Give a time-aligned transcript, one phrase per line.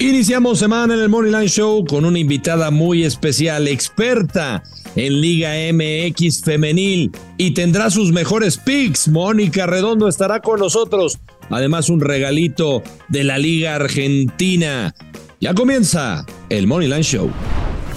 [0.00, 4.62] Iniciamos semana en el Money Line Show con una invitada muy especial, experta
[4.94, 9.08] en Liga MX femenil y tendrá sus mejores picks.
[9.08, 11.18] Mónica Redondo estará con nosotros.
[11.50, 14.94] Además, un regalito de la Liga Argentina.
[15.40, 17.28] Ya comienza el Money Line Show.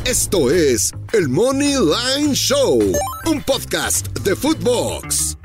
[0.03, 2.79] Esto es el Money Line Show,
[3.27, 5.37] un podcast de Footbox.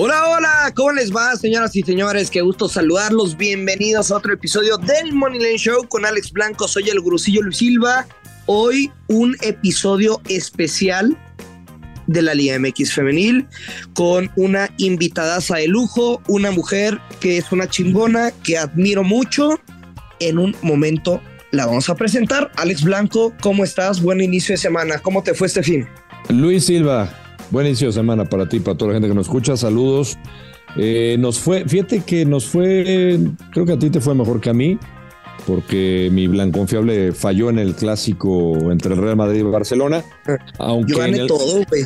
[0.00, 2.30] Hola, hola, ¿cómo les va, señoras y señores?
[2.30, 3.36] Qué gusto saludarlos.
[3.36, 6.68] Bienvenidos a otro episodio del Money Line Show con Alex Blanco.
[6.68, 8.06] Soy el Grusillo Luis Silva.
[8.46, 11.18] Hoy un episodio especial
[12.06, 13.48] de la Liga MX Femenil
[13.92, 19.58] con una invitadaza de lujo, una mujer que es una chingona, que admiro mucho.
[20.20, 22.52] En un momento la vamos a presentar.
[22.54, 24.00] Alex Blanco, ¿cómo estás?
[24.00, 25.00] Buen inicio de semana.
[25.00, 25.88] ¿Cómo te fue este fin?
[26.28, 27.12] Luis Silva,
[27.50, 29.56] Buen inicio de semana para ti, para toda la gente que nos escucha.
[29.56, 30.18] Saludos.
[30.76, 33.18] Eh, nos fue, fíjate que nos fue,
[33.52, 34.78] creo que a ti te fue mejor que a mí,
[35.46, 40.04] porque mi blanco confiable falló en el clásico entre el Real Madrid y Barcelona.
[40.58, 41.84] Aunque Yo gané todo, güey.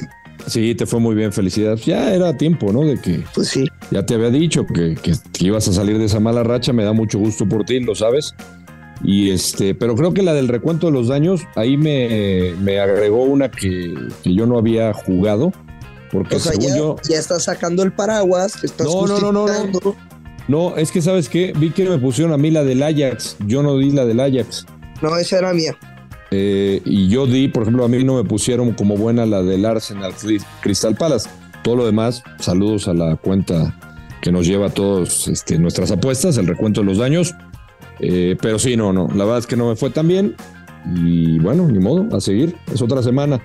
[0.49, 1.85] Sí, te fue muy bien, felicidades.
[1.85, 2.83] Ya era tiempo, ¿no?
[2.85, 3.23] De que.
[3.33, 3.65] Pues sí.
[3.93, 6.83] Ya te había dicho que, que, que ibas a salir de esa mala racha, me
[6.83, 8.35] da mucho gusto por ti, lo sabes.
[9.05, 13.25] Y este, pero creo que la del recuento de los daños, ahí me, me agregó
[13.25, 15.53] una que, que, yo no había jugado.
[16.11, 16.97] Porque o sea, según ya, yo.
[17.09, 19.97] Ya estás sacando el paraguas, estás no, no, no, no, no.
[20.49, 23.37] No, es que sabes qué, vi que me pusieron a mí la del Ajax.
[23.47, 24.67] Yo no di la del Ajax.
[25.01, 25.77] No, esa era mía.
[26.31, 29.65] Eh, y yo di, por ejemplo, a mí no me pusieron como buena la del
[29.65, 30.15] Arsenal
[30.61, 31.29] Crystal Palace.
[31.63, 33.79] Todo lo demás, saludos a la cuenta
[34.21, 37.35] que nos lleva a todos este, nuestras apuestas, el recuento de los daños.
[38.01, 40.35] Eh, pero sí, no, no, la verdad es que no me fue tan bien.
[40.97, 43.41] Y bueno, ni modo, a seguir, es otra semana.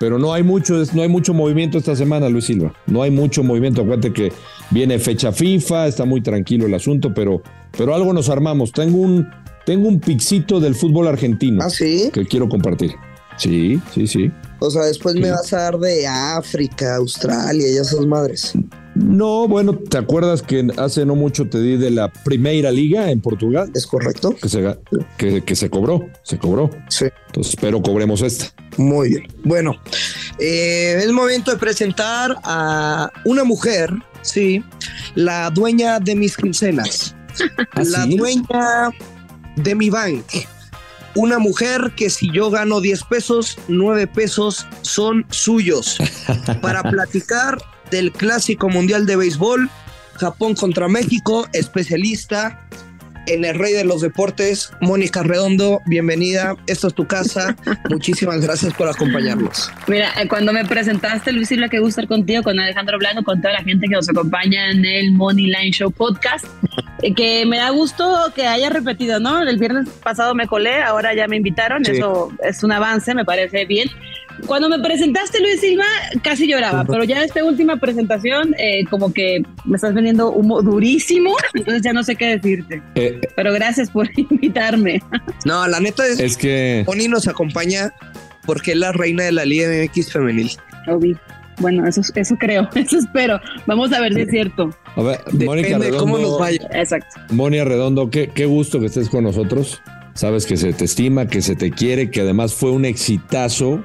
[0.00, 2.74] Pero no hay mucho, no hay mucho movimiento esta semana, Luis Silva.
[2.86, 3.82] No hay mucho movimiento.
[3.82, 4.32] Acuérdate que
[4.70, 7.42] viene fecha FIFA, está muy tranquilo el asunto, pero,
[7.78, 8.72] pero algo nos armamos.
[8.72, 9.28] Tengo un,
[9.64, 12.10] tengo un pixito del fútbol argentino ¿Ah, sí?
[12.12, 12.92] que quiero compartir.
[13.36, 14.30] Sí, sí, sí.
[14.58, 15.20] O sea, después Sí.
[15.20, 18.52] me vas a dar de África, Australia y esas madres.
[18.94, 23.20] No, bueno, ¿te acuerdas que hace no mucho te di de la Primeira Liga en
[23.20, 23.70] Portugal?
[23.74, 24.36] ¿Es correcto?
[24.40, 24.78] Que se,
[25.16, 26.70] que, que se cobró, se cobró.
[26.88, 27.06] Sí.
[27.26, 28.46] Entonces espero cobremos esta.
[28.76, 29.26] Muy bien.
[29.42, 29.80] Bueno,
[30.38, 33.90] eh, es momento de presentar a una mujer,
[34.22, 34.62] sí,
[35.16, 37.16] la dueña de mis quincenas,
[37.72, 38.16] ¿Ah, la sí?
[38.16, 38.90] dueña
[39.56, 40.24] de mi bank.
[41.16, 45.98] Una mujer que si yo gano 10 pesos, 9 pesos son suyos.
[46.60, 47.58] Para platicar
[47.94, 49.70] del Clásico Mundial de Béisbol,
[50.14, 52.60] Japón contra México, especialista
[53.28, 56.56] en el rey de los deportes, Mónica Redondo, bienvenida.
[56.66, 57.56] Esta es tu casa.
[57.90, 59.70] Muchísimas gracias por acompañarnos.
[59.86, 63.40] Mira, eh, cuando me presentaste, Luis Silva, que gusto estar contigo, con Alejandro Blanco, con
[63.40, 66.44] toda la gente que nos acompaña en el Money Line Show podcast,
[67.02, 69.40] eh, que me da gusto que haya repetido, ¿no?
[69.40, 71.92] El viernes pasado me colé, ahora ya me invitaron, Sí.
[71.92, 73.88] eso es un avance, me parece bien.
[74.46, 75.84] Cuando me presentaste, Luis Silva,
[76.22, 81.34] casi lloraba, pero ya esta última presentación, eh, como que me estás vendiendo humo durísimo,
[81.54, 82.82] entonces ya no sé qué decirte.
[82.94, 85.02] Eh, Pero gracias por invitarme.
[85.44, 87.92] No, la neta es, es que Moni nos acompaña
[88.44, 90.50] porque es la reina de la Liga MX femenil.
[90.88, 91.16] Obi.
[91.60, 93.40] Bueno, eso, eso creo, eso espero.
[93.66, 94.70] Vamos a ver si es cierto.
[94.96, 96.68] A ver, Mónica cómo nos Redondo, vaya.
[96.72, 97.20] Exacto.
[97.30, 99.80] Mónica Redondo, qué, qué gusto que estés con nosotros.
[100.14, 103.82] Sabes que se te estima, que se te quiere, que además fue un exitazo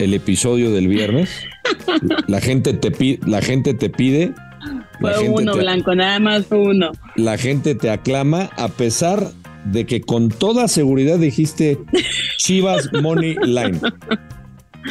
[0.00, 1.30] el episodio del viernes.
[2.26, 4.32] La gente te pide, la gente te pide,
[5.00, 6.92] la Fue gente, uno, te, Blanco, nada más fue uno.
[7.16, 9.30] la gente te aclama a pesar
[9.64, 11.78] de que con toda seguridad dijiste
[12.38, 13.78] Chivas Money Line.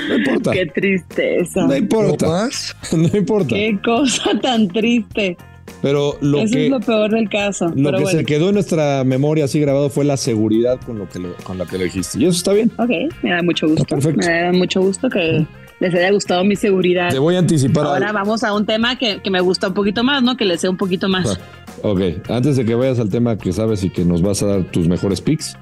[0.07, 1.65] No importa, Qué tristeza.
[1.65, 2.49] no importa,
[2.95, 3.55] no importa.
[3.55, 5.35] Qué cosa tan triste.
[5.81, 7.67] Pero lo Eso que es lo peor del caso.
[7.69, 10.99] Lo Pero que bueno, se quedó en nuestra memoria así grabado fue la seguridad con
[10.99, 12.19] lo que lo- con la que lo dijiste.
[12.19, 12.71] Y eso está bien.
[12.77, 12.89] ok,
[13.23, 13.85] me da mucho gusto.
[13.85, 14.27] perfecto.
[14.27, 15.45] Me da mucho gusto que
[15.79, 17.09] les haya gustado mi seguridad.
[17.09, 17.85] Te voy a anticipar.
[17.85, 18.19] Ahora algo.
[18.19, 20.35] vamos a un tema que, que me gusta un poquito más, ¿no?
[20.35, 21.39] Que le sé un poquito más.
[21.81, 24.63] Ok, antes de que vayas al tema que sabes y que nos vas a dar
[24.65, 25.57] tus mejores picks,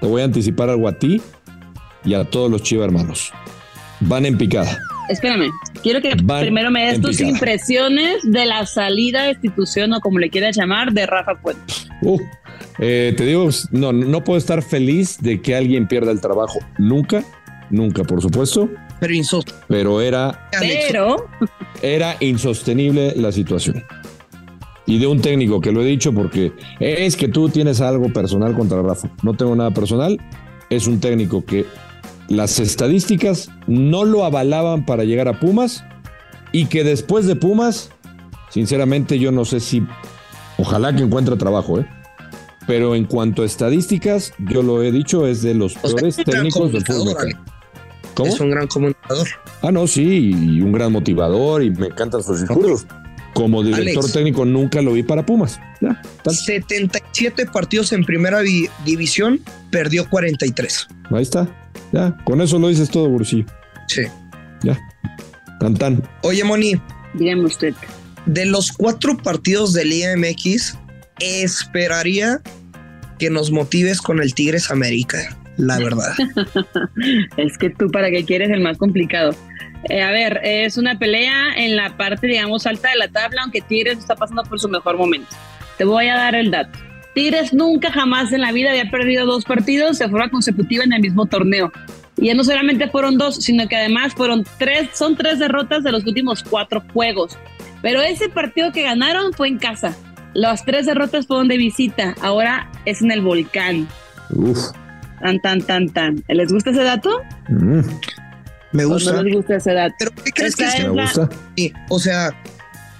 [0.00, 1.20] te voy a anticipar algo a ti
[2.04, 3.32] y a todos los Chiva hermanos.
[3.98, 4.78] Van en picada.
[5.08, 5.50] Espérame,
[5.82, 7.30] quiero que Van primero me des tus picada.
[7.30, 11.62] impresiones de la salida, destitución o como le quieras llamar, de Rafa Puente.
[12.02, 12.20] Uh,
[12.78, 16.58] eh, te digo, no, no puedo estar feliz de que alguien pierda el trabajo.
[16.78, 17.24] Nunca,
[17.70, 18.68] nunca, por supuesto.
[19.00, 19.54] Pero insosto.
[19.68, 21.28] Pero era Pero,
[21.82, 23.84] era insostenible la situación.
[24.86, 28.54] Y de un técnico que lo he dicho porque es que tú tienes algo personal
[28.54, 29.10] contra Rafa.
[29.22, 30.18] No tengo nada personal.
[30.70, 31.66] Es un técnico que
[32.28, 35.84] las estadísticas no lo avalaban para llegar a Pumas
[36.52, 37.90] y que después de Pumas,
[38.50, 39.82] sinceramente yo no sé si
[40.60, 41.86] Ojalá que encuentre trabajo, ¿eh?
[42.66, 46.72] Pero en cuanto a estadísticas, yo lo he dicho, es de los O peores técnicos
[46.72, 47.14] del fútbol.
[48.14, 48.28] ¿Cómo?
[48.34, 49.28] Es un gran comunicador.
[49.62, 52.86] Ah, no, sí, y un gran motivador y me encantan sus discursos.
[53.34, 54.12] Como director Alex.
[54.12, 55.60] técnico nunca lo vi para Pumas.
[55.80, 56.34] Ya, tal.
[56.34, 59.40] 77 partidos en primera vi- división,
[59.70, 60.88] perdió 43.
[61.12, 61.46] Ahí está.
[61.92, 63.46] Ya, con eso lo dices todo, Bursillo.
[63.86, 64.02] Sí.
[64.62, 64.78] Ya.
[65.60, 66.02] Tan tan.
[66.22, 66.80] Oye, Moni,
[67.14, 67.74] Dígame usted.
[68.26, 70.76] de los cuatro partidos del Liga MX,
[71.20, 72.40] esperaría
[73.18, 75.18] que nos motives con el Tigres América,
[75.56, 76.12] la verdad.
[77.36, 79.34] Es que tú para qué quieres el más complicado.
[79.88, 83.60] Eh, a ver, es una pelea en la parte, digamos, alta de la tabla, aunque
[83.60, 85.28] Tigres está pasando por su mejor momento.
[85.76, 86.78] Te voy a dar el dato.
[87.14, 91.00] Tigres nunca jamás en la vida había perdido dos partidos de forma consecutiva en el
[91.00, 91.72] mismo torneo.
[92.16, 95.92] Y ya no solamente fueron dos, sino que además fueron tres, son tres derrotas de
[95.92, 97.36] los últimos cuatro juegos.
[97.82, 99.96] Pero ese partido que ganaron fue en casa.
[100.34, 102.14] Las tres derrotas fueron de visita.
[102.20, 103.88] Ahora es en el volcán.
[104.30, 104.58] Uf.
[105.20, 106.24] Tan, tan, tan, tan.
[106.28, 107.22] ¿Les gusta ese dato?
[107.48, 107.80] Mm,
[108.72, 109.12] Me ¿O gusta.
[109.12, 109.94] no les gusta ese dato?
[109.98, 110.84] Pero ¿qué crees que Esta es?
[110.84, 111.28] es me gusta.
[111.56, 112.30] Sí, O sea,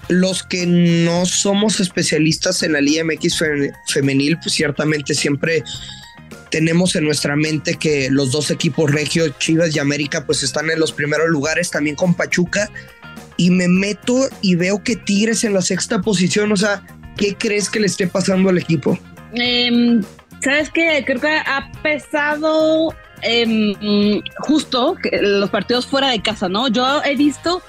[0.09, 5.63] los que no somos especialistas en la Liga MX fe- femenil, pues ciertamente siempre
[6.51, 10.81] tenemos en nuestra mente que los dos equipos Regio, Chivas y América, pues están en
[10.81, 12.71] los primeros lugares, también con Pachuca.
[13.37, 16.83] Y me meto y veo que Tigres en la sexta posición, o sea,
[17.17, 18.99] ¿qué crees que le esté pasando al equipo?
[19.35, 20.03] Em,
[20.43, 21.03] ¿Sabes qué?
[21.07, 26.69] Creo que ha pesado em, justo que los partidos fuera de casa, ¿no?
[26.69, 27.61] Yo he visto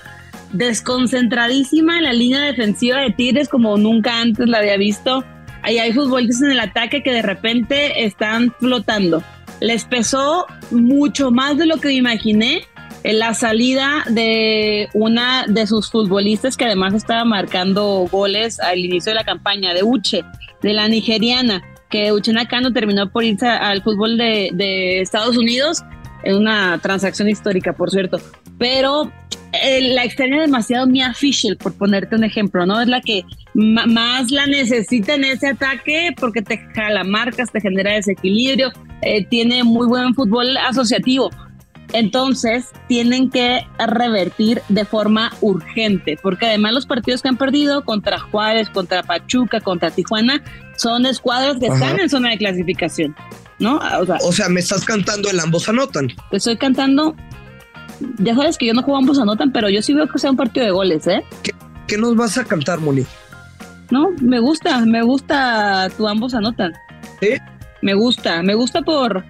[0.51, 5.23] desconcentradísima en la línea defensiva de Tigres como nunca antes la había visto.
[5.61, 9.21] Ahí hay futbolistas en el ataque que de repente están flotando.
[9.59, 12.61] Les pesó mucho más de lo que me imaginé
[13.03, 19.11] en la salida de una de sus futbolistas que además estaba marcando goles al inicio
[19.11, 20.23] de la campaña, de Uche,
[20.61, 25.83] de la nigeriana, que Uche Nakano terminó por irse al fútbol de, de Estados Unidos
[26.23, 28.19] en una transacción histórica, por cierto.
[28.57, 29.11] Pero
[29.53, 32.79] eh, la extraña demasiado Mia Fischel, por ponerte un ejemplo, ¿no?
[32.81, 33.23] Es la que
[33.53, 39.63] más la necesita en ese ataque porque te jala marcas, te genera desequilibrio, eh, tiene
[39.63, 41.29] muy buen fútbol asociativo.
[41.91, 48.19] Entonces tienen que revertir de forma urgente, porque además los partidos que han perdido contra
[48.19, 50.43] Juárez, contra Pachuca, contra Tijuana,
[50.77, 51.75] son escuadras que Ajá.
[51.75, 53.15] están en zona de clasificación,
[53.57, 53.77] ¿no?
[53.99, 56.09] O sea, O sea, me estás cantando el ambos anotan.
[56.29, 57.15] te estoy cantando.
[58.19, 60.37] Ya sabes que yo no juego ambos anotan, pero yo sí veo que sea un
[60.37, 61.23] partido de goles, ¿eh?
[61.87, 63.05] ¿Qué nos vas a cantar, Moni?
[63.89, 66.73] No, me gusta, me gusta tu ambos anotan.
[67.19, 67.29] ¿Sí?
[67.81, 69.23] Me gusta, me gusta por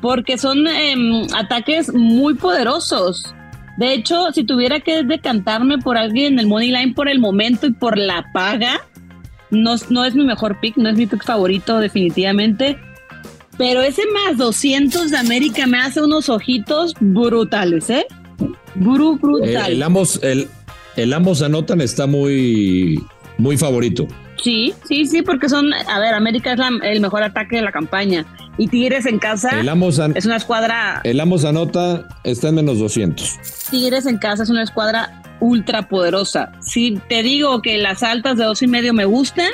[0.00, 3.34] porque son em, ataques muy poderosos.
[3.76, 7.66] De hecho, si tuviera que decantarme por alguien en el money line por el momento
[7.66, 8.80] y por la paga,
[9.50, 12.78] no, no es mi mejor pick, no es mi pick favorito definitivamente.
[13.60, 18.06] Pero ese más 200 de América me hace unos ojitos brutales, ¿eh?
[18.74, 19.72] Bru, El, brutal.
[19.72, 20.48] el ambos, el,
[20.96, 22.98] el ambos anotan está muy,
[23.36, 24.08] muy favorito.
[24.42, 27.70] Sí, sí, sí, porque son, a ver, América es la- el mejor ataque de la
[27.72, 28.24] campaña
[28.56, 32.78] y Tigres en casa El ambos, es una escuadra, el ambos anota está en menos
[32.78, 33.38] 200.
[33.70, 36.52] Tigres en casa es una escuadra ultra poderosa.
[36.62, 39.50] Si te digo que las altas de dos y medio me gustan,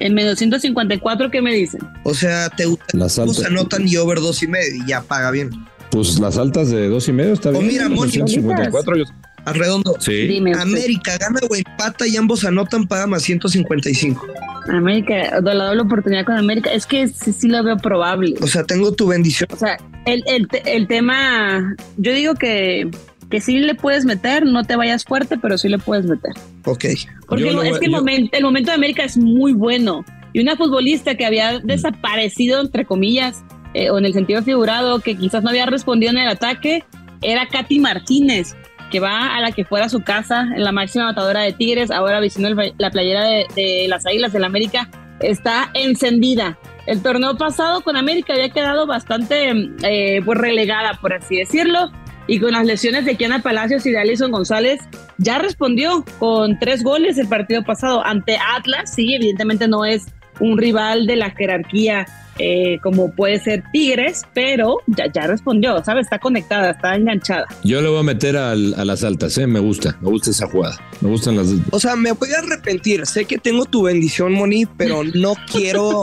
[0.00, 1.80] en menos 154, ¿qué me dicen?
[2.04, 5.02] O sea, te gustan Las ambos altas, anotan y over dos y medio y ya
[5.02, 5.50] paga bien.
[5.90, 7.66] pues las altas de dos y medio está O bien.
[7.66, 9.04] mira, Moni, 154, yo-
[9.44, 9.96] A redondo.
[10.00, 10.26] Sí.
[10.26, 10.52] Dime.
[10.54, 14.26] América gana o empata y ambos anotan, paga más 155.
[14.68, 18.34] América, la doble oportunidad con América, es que sí, sí lo veo probable.
[18.42, 19.48] O sea, tengo tu bendición.
[19.52, 22.88] O sea, el, el, el tema, yo digo que,
[23.30, 26.32] que sí le puedes meter, no te vayas fuerte, pero sí le puedes meter.
[26.64, 26.84] Ok.
[27.28, 30.04] Porque Yo es que el, yo- momento, el momento de América es muy bueno.
[30.32, 33.42] Y una futbolista que había desaparecido, entre comillas,
[33.74, 36.84] eh, o en el sentido figurado, que quizás no había respondido en el ataque,
[37.22, 38.54] era Katy Martínez,
[38.90, 42.18] que va a la que fuera su casa, en la máxima matadora de Tigres, ahora
[42.20, 44.88] vistiendo el- la playera de, de las Águilas del América,
[45.20, 46.58] está encendida.
[46.86, 51.92] El torneo pasado con América había quedado bastante eh, pues relegada, por así decirlo,
[52.26, 54.80] y con las lesiones de Kiana Palacios y de Alison González,
[55.18, 58.94] ya respondió con tres goles el partido pasado ante Atlas.
[58.94, 60.04] Sí, evidentemente no es
[60.38, 62.06] un rival de la jerarquía
[62.38, 66.06] eh, como puede ser Tigres, pero ya, ya respondió, ¿sabes?
[66.06, 67.44] Está conectada, está enganchada.
[67.64, 69.46] Yo le voy a meter al- a las altas, ¿eh?
[69.46, 70.78] Me gusta, me gusta esa jugada.
[71.02, 71.48] Me gustan las.
[71.70, 73.04] O sea, me voy a arrepentir.
[73.04, 76.02] Sé que tengo tu bendición, Moni, pero no quiero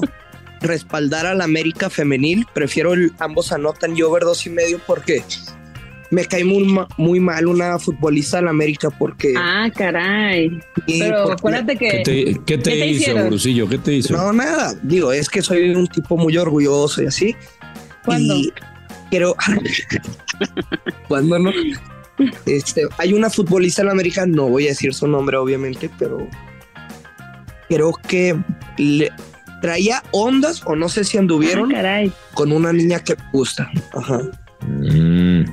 [0.62, 2.46] respaldar al América femenil.
[2.54, 5.24] Prefiero el ambos anotan y over dos y medio porque
[6.12, 9.34] me cae muy, ma- muy mal una futbolista la América porque...
[9.38, 10.60] Ah, caray.
[10.88, 12.04] Pero porque- acuérdate ¿Qué que.
[12.04, 13.26] te, qué te ¿Qué te hizo?
[13.26, 13.68] Brucillo?
[13.68, 14.14] ¿Qué te hizo?
[14.16, 14.74] No, nada.
[14.84, 17.36] Digo, es que soy un tipo muy orgulloso y así.
[18.06, 18.36] ¿Cuándo?
[18.36, 18.54] Y
[19.10, 19.36] quiero.
[21.08, 21.52] ¿Cuándo no?
[22.46, 26.28] Este, hay una futbolista en la América, no voy a decir su nombre, obviamente, pero
[27.70, 28.36] creo que
[28.78, 29.12] le
[29.62, 32.12] traía ondas, o no sé si Ah, anduvieron, caray.
[32.34, 33.70] con una niña que gusta.
[33.94, 34.22] Ajá.
[34.68, 35.44] Mm,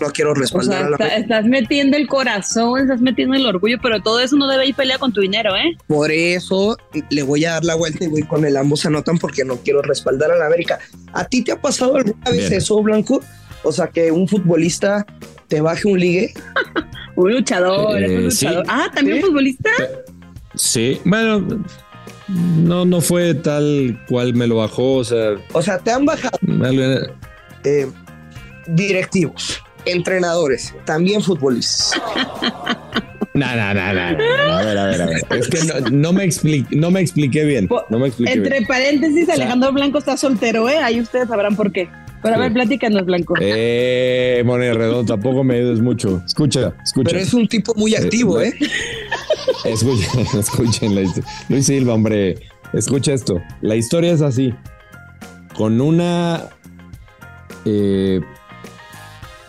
[0.00, 3.46] No quiero O respaldar sea, a la está- estás metiendo el corazón, estás metiendo el
[3.46, 5.76] orgullo, pero todo eso no debe ir pelea con tu dinero, ¿eh?
[5.86, 6.76] Por eso
[7.10, 9.80] le voy a dar la vuelta y voy con el ambos anotan porque no quiero
[9.82, 10.78] respaldar a la América.
[11.14, 12.52] ¿A ti te ha pasado alguna vez Bien.
[12.54, 13.22] eso, Blanco?
[13.62, 15.06] O sea, que un futbolista
[15.48, 16.34] te baje un ligue.
[17.16, 18.44] Un luchador, un Eh, sí.
[18.44, 18.64] luchador.
[18.68, 19.22] Ah, también Sí.
[19.22, 19.70] futbolista.
[20.54, 21.64] sí, bueno,
[22.28, 26.36] no, no fue tal cual me lo bajó, o sea, O sea, te han bajado
[26.62, 27.14] algo-
[27.64, 27.86] eh,
[28.68, 32.00] directivos, entrenadores, también futbolistas.
[33.34, 34.54] No, no, no, no.
[34.54, 35.20] A ver, a ver, a ver.
[35.38, 37.68] Es que no, no me expliqué, no me expliqué bien.
[37.90, 38.66] No me expliqué Entre bien.
[38.66, 40.78] paréntesis, sea- Alejandro Blanco está soltero, ¿eh?
[40.78, 41.86] Ahí ustedes sabrán por qué.
[42.22, 42.42] Pero a Sí.
[42.44, 43.34] ver, platícanos, Blanco.
[43.38, 46.22] Eh, Moneda Redondo, tampoco me ayudes mucho.
[46.24, 47.10] Escucha, escucha.
[47.10, 48.54] Pero es un tipo muy activo, ¿eh?
[49.66, 51.30] Escuchen, escuchen la historia.
[51.50, 52.36] Luis Silva, hombre,
[52.72, 53.42] escucha esto.
[53.60, 54.54] La historia es así.
[55.54, 56.44] Con una
[57.66, 58.22] eh,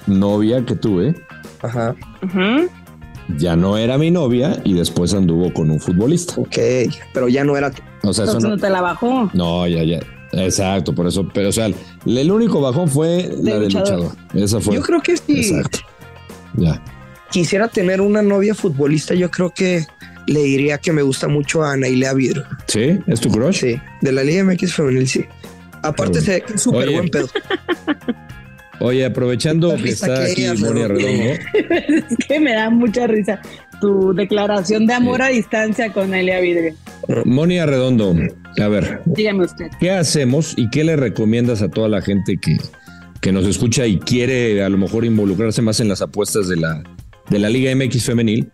[0.08, 1.16] novia que tuve,
[1.62, 1.96] Ajá.
[3.38, 6.36] Ya no era mi novia y después anduvo con un futbolista.
[6.38, 6.58] Ok,
[7.14, 7.72] pero ya no era.
[8.04, 9.30] O sea, eso Entonces no, no te la bajó.
[9.34, 10.00] no, ya, ya.
[10.34, 11.28] Exacto, por eso.
[11.34, 11.70] Pero, o sea,
[12.06, 14.00] el único bajón fue la del luchador.
[14.04, 14.12] luchador.
[14.34, 14.76] Esa fue.
[14.76, 15.80] Yo creo que si Exacto.
[16.56, 16.82] Ya.
[17.32, 19.86] quisiera tener una novia futbolista, yo creo que
[20.28, 22.44] le diría que me gusta mucho a Anailea Vidro.
[22.68, 23.00] ¿Sí?
[23.08, 23.60] ¿Es tu crush?
[23.60, 25.26] Sí, de la Liga MX femenil, sí.
[25.84, 27.28] Aparte se ve que es súper buen pedo.
[28.80, 30.88] Oye, aprovechando que está que aquí Redondo.
[30.88, 31.40] Redondo.
[32.10, 33.42] es que me da mucha risa
[33.80, 36.74] tu declaración de amor a distancia con Elia Vidrio.
[37.26, 38.16] Monia Redondo,
[38.60, 39.68] a ver, Dígame usted.
[39.80, 42.58] ¿qué hacemos y qué le recomiendas a toda la gente que,
[43.22, 46.84] que nos escucha y quiere a lo mejor involucrarse más en las apuestas de la,
[47.30, 48.52] de la Liga MX femenil?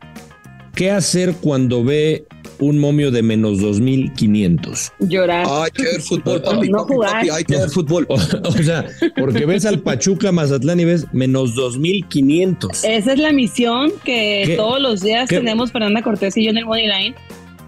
[0.75, 2.25] ¿Qué hacer cuando ve
[2.59, 4.91] un momio de menos 2.500?
[4.99, 5.45] Llorar.
[5.49, 7.11] Hay que ver fútbol, papi, No papi, jugar.
[7.13, 8.05] papi, hay que ver fútbol.
[8.09, 8.85] O, o sea,
[9.17, 12.83] porque ves al Pachuca Mazatlán y ves menos 2.500.
[12.83, 14.55] Esa es la misión que ¿Qué?
[14.55, 15.37] todos los días ¿Qué?
[15.37, 17.15] tenemos Fernanda Cortés y yo en el Money Line,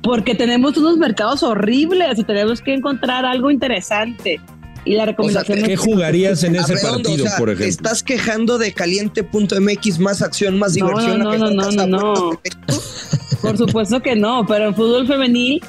[0.02, 4.40] porque tenemos unos mercados horribles y tenemos que encontrar algo interesante.
[4.86, 7.70] Y la recomendación ¿Qué es jugarías en ese Arredondo, partido, o sea, por Te ejemplo?
[7.72, 11.20] estás quejando de caliente.mx, más acción, más No, diversión.
[11.20, 12.40] no, no, no, no.
[13.42, 15.62] Por supuesto que no, pero en fútbol femenil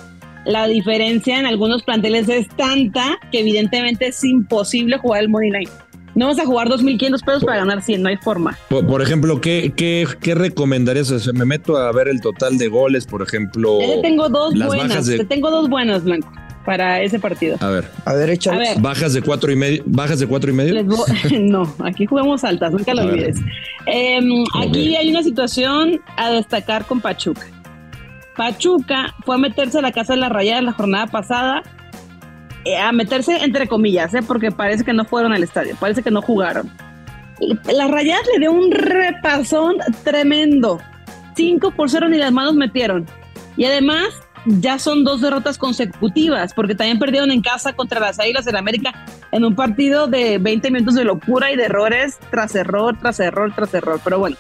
[0.45, 5.71] la diferencia en algunos planteles es tanta que evidentemente es imposible jugar el money line.
[6.15, 8.57] No vas a jugar 2.500 pesos para ganar 100, no hay forma.
[8.71, 11.11] Por, por ejemplo, ¿qué, qué, qué recomendarías?
[11.11, 13.81] O sea, me meto a ver el total de goles, por ejemplo.
[13.83, 16.31] Yo te tengo dos buenas, de- te tengo dos buenas, Blanco,
[16.67, 17.57] para ese partido.
[17.61, 18.57] A ver, A ver, échale.
[18.57, 18.83] A ver.
[18.83, 20.85] bajas de cuatro y medio, bajas de cuatro y medio.
[21.41, 23.39] No, aquí jugamos altas, nunca lo olvides.
[23.87, 27.47] Em, Aquí hay una situación a destacar con Pachuca.
[28.37, 31.63] Pachuca fue a meterse a la casa de las rayadas la jornada pasada,
[32.65, 34.21] eh, a meterse entre comillas, ¿eh?
[34.27, 36.71] porque parece que no fueron al estadio, parece que no jugaron.
[37.41, 40.81] Las rayadas le dio un repasón tremendo.
[41.37, 43.07] 5 por 0 ni las manos metieron.
[43.57, 44.09] Y además,
[44.47, 49.05] ya son dos derrotas consecutivas, porque también perdieron en casa contra las Águilas del América
[49.33, 53.53] en un partido de 20 minutos de locura y de errores tras error, tras error,
[53.55, 54.01] tras error.
[54.03, 54.37] Pero bueno,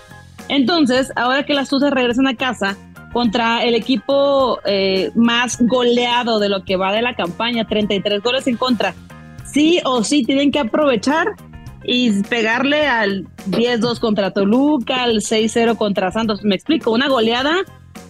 [0.48, 2.76] entonces, ahora que las Tuzas regresan a casa
[3.12, 8.46] contra el equipo eh, más goleado de lo que va de la campaña, 33 goles
[8.46, 8.94] en contra,
[9.44, 11.28] sí o sí tienen que aprovechar
[11.82, 16.42] y pegarle al 10-2 contra Toluca, al 6-0 contra Santos.
[16.42, 17.56] Me explico, una goleada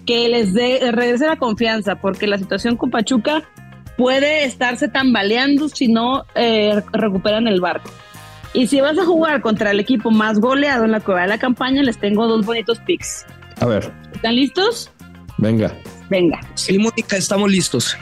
[0.07, 3.43] que les dé regrese la confianza, porque la situación con Pachuca
[3.97, 7.91] puede estarse tambaleando si no eh, recuperan el barco.
[8.53, 11.29] Y si vas a jugar contra el equipo más goleado en la que va de
[11.29, 13.27] la campaña, les tengo dos bonitos picks.
[13.61, 14.91] A ver, ¿Están listos?
[15.39, 15.75] venga.
[16.09, 16.41] Venga.
[16.55, 17.97] Sí, Mónica, estamos listos.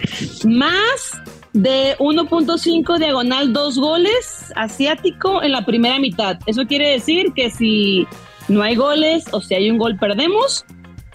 [0.44, 1.20] Más
[1.54, 6.38] de 1.5 diagonal, dos goles asiático en la primera mitad.
[6.46, 8.06] Eso quiere decir que si
[8.48, 10.66] no hay goles o si hay un gol, perdemos.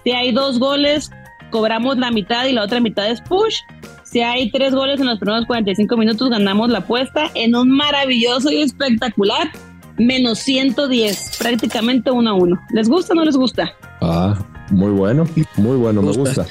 [0.10, 1.12] Si hay dos goles,
[1.52, 3.58] cobramos la mitad y la otra mitad es push.
[4.02, 8.50] Si hay tres goles en los primeros 45 minutos, ganamos la apuesta en un maravilloso
[8.50, 9.52] y espectacular
[10.00, 12.60] menos 110, prácticamente uno a uno.
[12.72, 13.72] ¿Les gusta o no les gusta?
[14.02, 14.36] Ah,
[14.72, 15.26] muy bueno,
[15.58, 16.42] muy bueno, me Gusta.
[16.42, 16.46] gusta.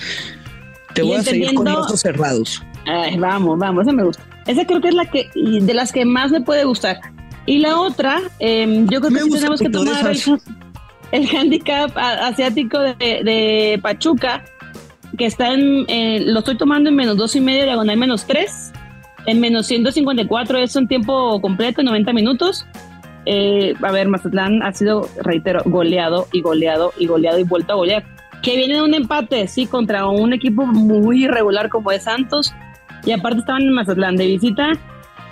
[0.95, 2.63] Te Y voy a seguir con ojos cerrados.
[2.87, 4.23] Ay, vamos, vamos, esa me gusta.
[4.47, 7.01] Esa creo que es la que y de las que más me puede gustar.
[7.45, 10.21] Y la otra, em, yo creo que sí tenemos que tomar el,
[11.13, 14.45] el, handicap asiático de, Pachuca,
[15.17, 18.73] que está en, eh, lo estoy tomando en menos dos y medio, diagonal menos tres,
[19.27, 22.67] en menos 154, es un tiempo completo, 90 minutos.
[23.27, 27.77] Eh, a ver, Mazatlán ha sido, reitero, goleado y goleado y goleado y vuelto a
[27.77, 28.05] golear.
[28.43, 32.55] Que viene de un empate, sí, contra un equipo muy irregular como es Santos.
[33.05, 34.79] Y aparte estaban en Mazatlán de visita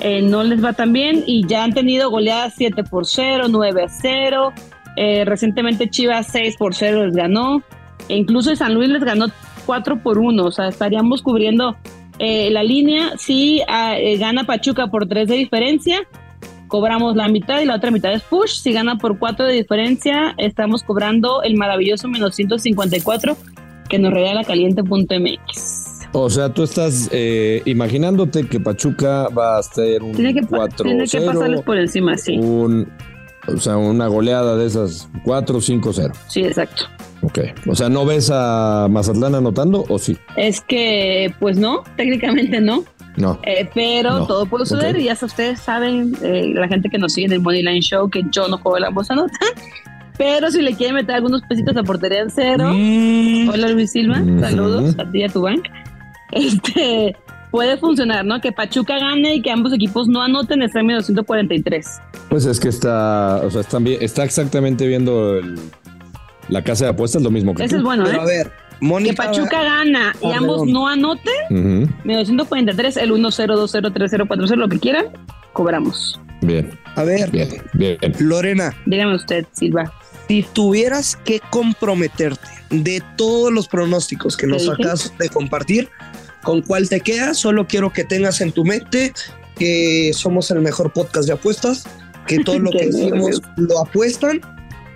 [0.01, 3.85] eh, no les va tan bien y ya han tenido goleadas 7 por 0, 9
[3.85, 4.53] a 0.
[4.97, 7.63] Eh, recientemente Chivas 6 por 0 les ganó.
[8.09, 9.27] E incluso San Luis les ganó
[9.67, 10.45] 4 por 1.
[10.45, 11.77] O sea, estaríamos cubriendo
[12.19, 13.17] eh, la línea.
[13.19, 16.07] Si ah, gana Pachuca por 3 de diferencia,
[16.69, 18.61] cobramos la mitad y la otra mitad es push.
[18.61, 23.37] Si gana por 4 de diferencia, estamos cobrando el maravilloso menos 154
[23.89, 25.97] que nos regala caliente.mx.
[26.13, 31.21] O sea, tú estás eh, imaginándote que Pachuca va a ser un 4 Tiene que
[31.21, 32.39] pasarles por encima, sí.
[32.39, 32.89] Un,
[33.49, 36.13] o sea, una goleada de esas 4 5 0.
[36.29, 36.85] Sí, exacto.
[37.23, 37.41] Ok.
[37.67, 40.17] O sea, ¿no ves a Mazatlán anotando o sí?
[40.37, 42.85] Es que, pues no, técnicamente no.
[43.17, 43.39] No.
[43.45, 47.27] Eh, pero todo puede suceder y ya ustedes saben, eh, la gente que nos sigue
[47.27, 49.39] en el Moneyline Show, que yo no juego la voz nota.
[50.19, 53.51] Pero si le quieren meter algunos pesitos a portería en cero, mm.
[53.51, 55.69] hola Luis Silva, saludos a ti y a tu bank
[56.33, 57.15] este,
[57.51, 58.41] puede funcionar, ¿no?
[58.41, 62.01] Que Pachuca gane y que ambos equipos no anoten está en 243.
[62.29, 65.41] Pues es que está, o sea, está, está exactamente viendo
[66.49, 68.17] la casa de apuestas lo mismo que Eso es bueno, ¿eh?
[68.19, 68.53] a ver,
[69.03, 75.07] que Pachuca gana y ambos no anoten, uh 243, el 10203040, lo que quieran,
[75.53, 76.21] cobramos.
[76.43, 76.79] Bien.
[76.95, 77.99] A ver, bien, bien.
[78.19, 78.75] Lorena.
[78.87, 79.93] Dígame usted, Silva.
[80.29, 85.89] Si tuvieras que comprometerte de todos los pronósticos que nos acabas de compartir,
[86.43, 87.39] ¿con cuál te quedas?
[87.39, 89.13] Solo quiero que tengas en tu mente
[89.57, 91.85] que somos el mejor podcast de apuestas,
[92.27, 94.41] que todo lo que decimos lo apuestan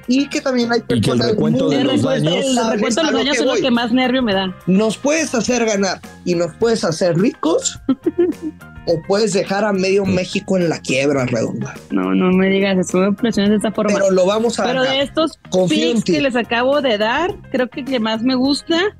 [0.06, 3.12] y que también hay personas y que el recuento de los daños, el recuento de
[3.12, 4.54] los daños es lo que más nervio me da.
[4.66, 7.78] Nos puedes hacer ganar y nos puedes hacer ricos
[8.86, 10.14] o puedes dejar a medio mm.
[10.14, 11.74] México en la quiebra redonda.
[11.90, 13.92] No, no me digas eso, me presiones de esta forma.
[13.94, 17.80] Pero lo vamos a Pero de estos picks que les acabo de dar, creo que
[17.80, 18.96] el que más me gusta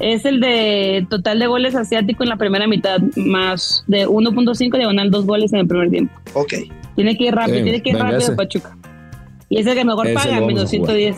[0.00, 5.10] es el de total de goles asiático en la primera mitad, más de 1.5 diagonal,
[5.10, 6.12] dos goles en el primer tiempo.
[6.34, 6.54] Ok.
[6.96, 8.76] Tiene que ir rápido, tiene que ir rápido Pachuca.
[9.52, 11.16] Y ese que mejor paga, menos 110.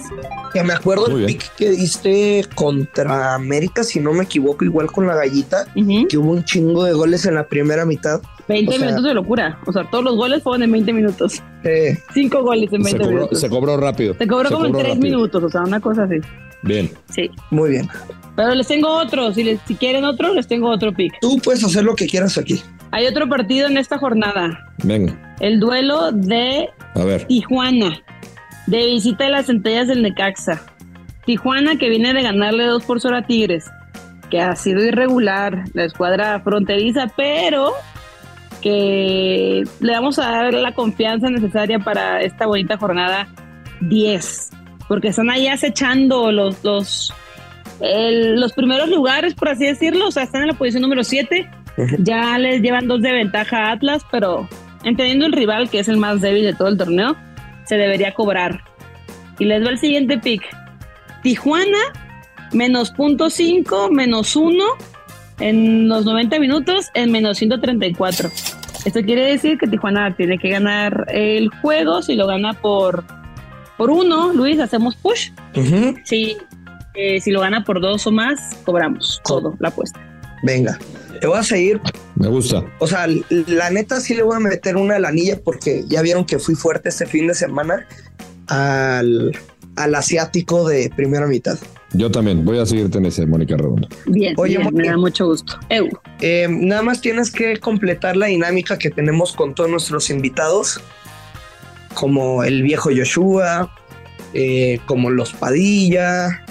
[0.55, 5.07] Que me acuerdo el pick que diste contra América, si no me equivoco, igual con
[5.07, 5.67] la gallita,
[6.09, 8.23] que hubo un chingo de goles en la primera mitad.
[8.49, 9.59] 20 minutos de locura.
[9.67, 11.43] O sea, todos los goles fueron en 20 minutos.
[11.65, 11.97] Eh.
[12.15, 13.39] Cinco goles en 20 minutos.
[13.39, 14.15] Se cobró rápido.
[14.19, 16.17] Se cobró como en 3 minutos, o sea, una cosa así.
[16.63, 16.91] Bien.
[17.11, 17.31] Sí.
[17.51, 17.89] Muy bien.
[18.35, 19.33] Pero les tengo otro.
[19.35, 21.13] Si, les, si quieren otro, les tengo otro pick.
[21.21, 22.63] Tú puedes hacer lo que quieras aquí.
[22.93, 24.59] Hay otro partido en esta jornada.
[24.83, 25.32] Venga.
[25.43, 27.27] El duelo de A ver.
[27.27, 28.01] Tijuana
[28.69, 30.63] de visita de las centellas del Necaxa.
[31.27, 33.69] Tijuana que viene de ganarle 2 por 0 a Tigres,
[34.31, 37.73] que ha sido irregular la escuadra fronteriza, pero
[38.61, 43.27] que le vamos a dar la confianza necesaria para esta bonita jornada
[43.81, 44.51] 10,
[44.87, 47.13] porque están ahí acechando los, los,
[47.81, 51.51] los primeros lugares, por así decirlo, o sea, están en la posición número 7,
[51.99, 54.49] ya les llevan dos de ventaja a Atlas, pero
[54.85, 57.17] entendiendo el rival que es el más débil de todo el torneo,
[57.65, 58.63] se debería cobrar.
[59.39, 60.43] Y les va el siguiente pick.
[61.23, 61.79] Tijuana,
[62.53, 64.65] menos punto 5, menos 1
[65.41, 68.31] en los 90 minutos, en menos 134.
[68.85, 72.03] Esto quiere decir que Tijuana tiene que ganar el juego.
[72.03, 73.05] Si lo gana por,
[73.77, 75.31] por uno, Luis, hacemos push.
[76.05, 76.37] si,
[76.95, 80.01] eh, si lo gana por dos o más, cobramos todo, la apuesta.
[80.43, 80.77] Venga,
[81.23, 81.81] te voy a seguir.
[82.17, 82.65] Me gusta.
[82.81, 83.07] O sea,
[83.47, 86.89] la neta sí le voy a meter una lanilla porque ya vieron que fui fuerte
[86.89, 87.87] este fin de semana
[88.49, 89.31] al,
[89.77, 91.57] al asiático de primera mitad.
[91.93, 93.87] Yo también, voy a seguirte en ese, Mónica Redondo.
[94.07, 95.61] Bien, Oye, me da mucho gusto.
[96.21, 100.81] Eh, nada más tienes que completar la dinámica que tenemos con todos nuestros invitados,
[101.95, 103.73] como el viejo Joshua,
[104.35, 106.45] eh, como los Padilla,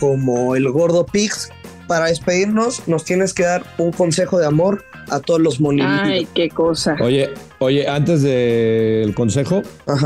[0.00, 1.52] como el gordo Pix,
[1.90, 6.06] para despedirnos, nos tienes que dar un consejo de amor a todos los monolitos.
[6.06, 6.94] Ay, qué cosa.
[7.00, 9.62] Oye, oye, antes del consejo,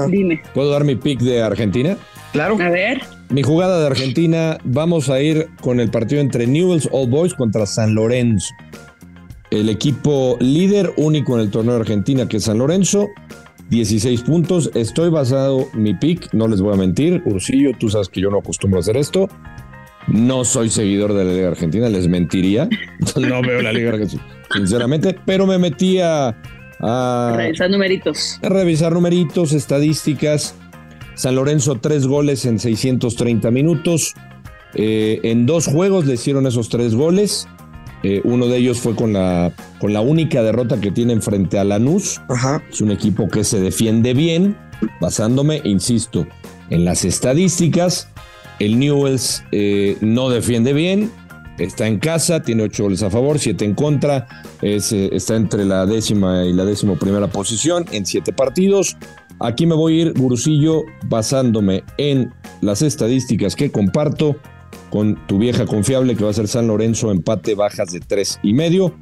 [0.09, 0.41] dime.
[0.55, 1.99] ¿Puedo dar mi pick de Argentina?
[2.33, 2.57] Claro.
[2.59, 3.03] A ver.
[3.29, 7.67] Mi jugada de Argentina, vamos a ir con el partido entre Newell's Old Boys contra
[7.67, 8.55] San Lorenzo.
[9.51, 13.09] El equipo líder único en el torneo de Argentina, que es San Lorenzo.
[13.69, 14.71] 16 puntos.
[14.75, 17.23] Estoy basado mi pick, no les voy a mentir.
[17.27, 19.29] Ursillo, tú sabes que yo no acostumbro a hacer esto.
[20.07, 22.69] No soy seguidor de la Liga Argentina, les mentiría.
[23.17, 26.37] No veo la Liga Argentina, sinceramente, pero me metí a,
[26.81, 28.39] a revisar numeritos.
[28.43, 30.55] A revisar numeritos, estadísticas.
[31.15, 34.15] San Lorenzo, tres goles en 630 minutos.
[34.75, 37.47] Eh, en dos juegos le hicieron esos tres goles.
[38.03, 41.65] Eh, uno de ellos fue con la, con la única derrota que tienen frente a
[41.65, 42.21] Lanús.
[42.29, 42.63] Ajá.
[42.71, 44.57] Es un equipo que se defiende bien,
[45.01, 46.27] basándome, insisto,
[46.71, 48.09] en las estadísticas.
[48.59, 51.11] El Newells eh, no defiende bien,
[51.59, 54.27] está en casa, tiene ocho goles a favor, siete en contra,
[54.63, 54.79] eh,
[55.13, 58.97] está entre la décima y la décima primera posición en siete partidos.
[59.41, 64.37] Aquí me voy a ir, Gurusillo, basándome en las estadísticas que comparto
[64.91, 68.55] con tu vieja confiable que va a ser San Lorenzo, empate bajas de tres y
[68.55, 68.95] medio,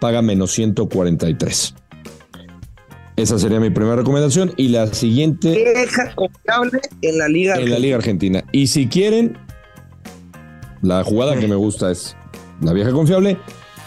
[0.00, 1.74] paga menos 143.
[3.18, 4.52] Esa sería mi primera recomendación.
[4.56, 7.56] Y la siguiente Vieja confiable en la Liga.
[7.56, 8.44] en la Liga Argentina.
[8.52, 9.36] Y si quieren,
[10.82, 12.16] la jugada que me gusta es
[12.60, 13.36] la vieja confiable.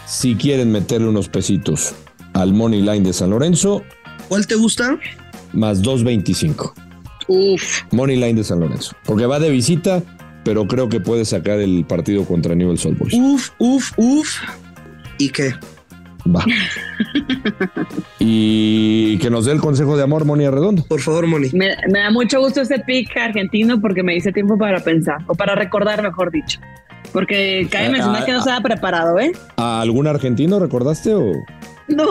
[0.06, 1.94] Si quieren meterle unos pesitos
[2.34, 3.82] al money line de San Lorenzo,
[4.28, 4.98] ¿Cuál te gusta?
[5.52, 6.72] más 2.25.
[7.28, 8.94] Uf, Money line de San Lorenzo.
[9.04, 10.02] Porque va de visita,
[10.44, 13.14] pero creo que puede sacar el partido contra Newell's Old Boys.
[13.14, 14.28] Uf, uf, uf.
[15.18, 15.54] ¿Y qué?
[16.24, 16.44] Va.
[18.18, 20.84] y que nos dé el consejo de amor, Moni Arredondo.
[20.84, 21.48] Por favor, Moni.
[21.52, 25.34] me, me da mucho gusto este pick argentino porque me dice tiempo para pensar, o
[25.34, 26.60] para recordar, mejor dicho.
[27.12, 29.32] Porque cabe Ah, mencionar que no ah, estaba preparado, ¿eh?
[29.56, 31.32] ¿A algún argentino recordaste o...?
[31.88, 32.06] No,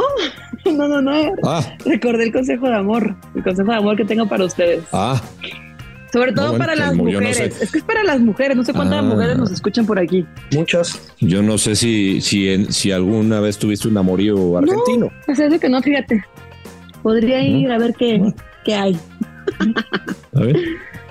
[0.74, 1.32] no, no, no.
[1.44, 4.84] Ah, Recordé el consejo de amor, el consejo de amor que tengo para ustedes.
[4.92, 5.20] ah,
[6.12, 7.38] Sobre todo No, bueno, para las no mujeres.
[7.38, 7.46] sé.
[7.64, 8.58] Es que es para las mujeres.
[8.58, 9.02] No sé cuántas Ah.
[9.02, 10.26] mujeres nos escuchan por aquí.
[10.54, 11.14] Muchas.
[11.20, 15.10] yo no sé si, si, en- si alguna vez tuviste un amorío argentino.
[15.28, 16.24] Así es de que no, fíjate.
[17.02, 18.22] Podría ir a ver qué,
[18.66, 19.00] qué hay.
[20.36, 20.56] A ver.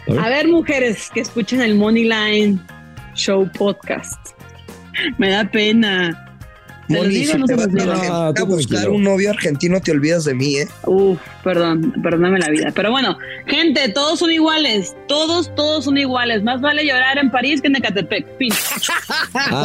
[0.09, 0.19] A ver.
[0.19, 2.61] A ver, mujeres que escuchen el Moneyline
[3.15, 4.19] Show Podcast.
[5.19, 6.30] Me da pena.
[6.91, 9.93] ¿Se los Moni, si no te se vas a Ah, buscar un novio argentino, te
[9.93, 10.69] olvidas de mí, ¿eh?
[10.87, 12.73] Uf, perdón, perdóname la vida.
[12.75, 14.95] Pero bueno, gente, todos son iguales.
[15.09, 16.43] Todos, todos son iguales.
[16.43, 18.27] Más vale llorar en París que en Ecatepec.
[18.39, 18.53] Fin.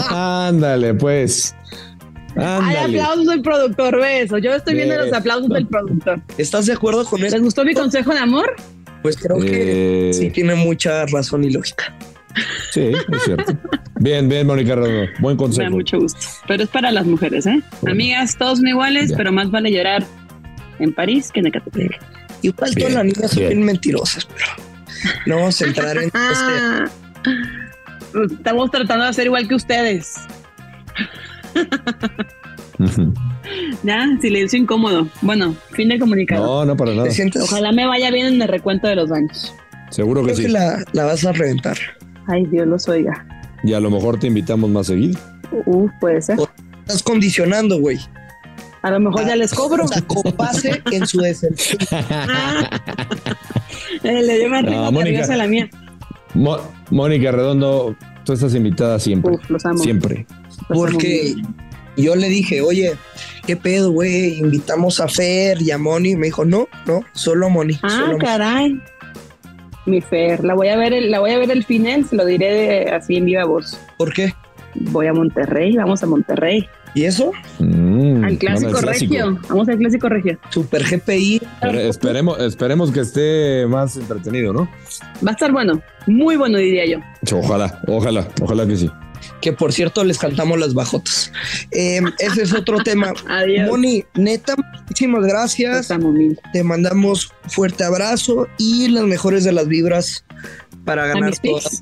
[0.10, 1.56] Ándale, pues.
[2.38, 3.00] Hay Ándale.
[3.02, 4.38] aplausos del productor, beso.
[4.38, 6.22] Yo estoy viendo los aplausos del productor.
[6.38, 7.42] ¿Estás de acuerdo con ¿Les eso?
[7.42, 8.56] gustó mi consejo de amor?
[9.02, 11.96] Pues creo que Eh, sí tiene mucha razón y lógica.
[12.72, 13.58] Sí, es cierto.
[14.00, 15.12] Bien, bien, Mónica Redondo.
[15.20, 15.70] Buen Me da consejo.
[15.72, 16.20] mucho gusto.
[16.48, 17.62] Pero es para las mujeres, ¿eh?
[17.82, 17.94] Bueno.
[17.94, 19.18] Amigas, todos son iguales, Ya.
[19.18, 20.04] pero más vale llorar
[20.80, 22.00] en París que en Ecatepec.
[22.42, 23.64] Igual todas las niñas son bien.
[23.64, 24.46] mentirosas, pero
[25.26, 28.34] no vamos a entrar en este.
[28.36, 30.16] Estamos tratando de hacer igual que ustedes.
[33.84, 35.08] Ya, silencio incómodo.
[35.22, 36.46] Bueno, fin de comunicado.
[36.46, 37.10] No, no, para nada.
[37.42, 39.54] Ojalá me vaya bien en el recuento de los daños.
[39.92, 40.52] Seguro que Creo que sí.
[40.52, 41.78] la, la vas a reventar.
[42.28, 43.26] Ay, Dios los oiga.
[43.64, 45.20] Y a lo mejor te invitamos más seguido.
[45.66, 46.38] Uf, puede ser.
[46.82, 48.00] Estás condicionando, güey.
[48.82, 49.86] A lo mejor ya les cobro.
[49.86, 51.80] O sea, con base en su desempeño.
[51.92, 52.70] Ah.
[54.04, 55.24] Eh, Le dio más No, Mónica.
[55.26, 55.68] a la mía.
[56.36, 56.60] Mo-
[56.92, 59.34] Mónica Redondo, tú estás invitada siempre.
[59.36, 59.80] Uf, los amo.
[59.80, 60.28] Siempre.
[60.70, 61.56] Los Porque amo.
[61.98, 62.94] yo le dije, oye,
[63.48, 64.38] ¿qué pedo, güey?
[64.38, 66.12] Invitamos a Fer y a Moni.
[66.12, 67.80] Y me dijo, no, no, solo a Moni.
[67.82, 68.82] Ah, solo Moni".
[69.86, 72.26] Mi Fer, la voy a ver, el, la voy a ver el final, se lo
[72.26, 73.80] diré de- así en viva voz.
[73.98, 74.34] ¿Por qué?
[74.74, 76.68] Voy a Monterrey, vamos a Monterrey.
[76.96, 77.32] ¿Y eso?
[77.60, 79.38] Mm, al clásico regio.
[79.50, 80.40] Vamos al clásico regio.
[80.50, 81.42] Super GPI.
[81.62, 84.70] Pero esperemos, esperemos que esté más entretenido, ¿no?
[85.26, 87.00] Va a estar bueno, muy bueno diría yo.
[87.38, 88.90] Ojalá, ojalá, ojalá que sí.
[89.46, 91.32] Que por cierto les cantamos las bajotas.
[91.70, 93.14] Eh, ese es otro tema.
[93.30, 93.70] Adiós.
[93.70, 94.56] Moni, neta,
[94.88, 95.94] muchísimas gracias.
[96.52, 100.26] Te mandamos fuerte abrazo y las mejores de las vibras
[100.84, 101.80] para ganar todas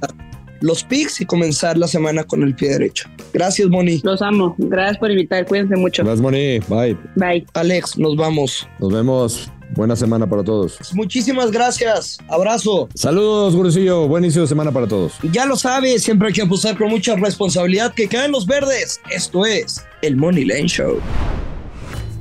[0.60, 3.10] los picks y comenzar la semana con el pie derecho.
[3.32, 4.02] Gracias, Moni.
[4.04, 4.56] Los amo.
[4.58, 5.46] Gracias por invitar.
[5.46, 6.04] Cuídense mucho.
[6.04, 6.60] Gracias, Moni.
[6.68, 6.98] Bye.
[7.16, 7.46] Bye.
[7.54, 8.68] Alex, nos vamos.
[8.80, 9.50] Nos vemos.
[9.76, 10.78] Buena semana para todos.
[10.94, 12.18] Muchísimas gracias.
[12.28, 12.90] Abrazo.
[12.96, 14.08] Saludos, Gurusillo.
[14.08, 15.14] Buen inicio de semana para todos.
[15.32, 19.00] Ya lo sabes, siempre hay que apostar con mucha responsabilidad que caen los verdes.
[19.10, 21.00] Esto es el Money Lane Show.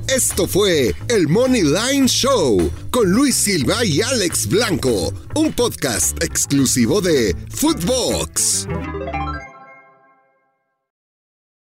[0.07, 7.01] Esto fue el Money Line Show con Luis Silva y Alex Blanco, un podcast exclusivo
[7.01, 8.67] de Footbox.